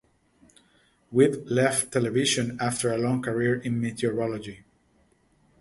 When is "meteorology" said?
3.79-4.63